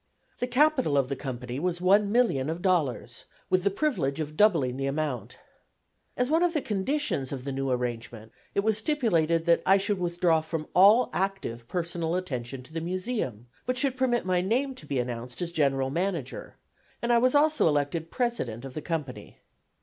[0.39, 4.75] The capital of the company was one million of dollars, with the privilege of doubling
[4.77, 5.37] the amount.
[6.17, 9.99] As one of the conditions of the new arrangement, it was stipulated that I should
[9.99, 14.87] withdraw from all active personal attention to the Museum, but should permit my name to
[14.87, 16.55] be announced as General Manager,
[16.99, 19.37] and I was also elected President of the company.